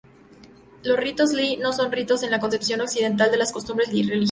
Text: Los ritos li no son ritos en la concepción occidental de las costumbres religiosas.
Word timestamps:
Los 0.83 0.97
ritos 0.99 1.31
li 1.39 1.45
no 1.65 1.73
son 1.79 1.91
ritos 1.97 2.23
en 2.23 2.31
la 2.33 2.39
concepción 2.39 2.81
occidental 2.81 3.29
de 3.29 3.37
las 3.37 3.51
costumbres 3.51 3.89
religiosas. 3.89 4.19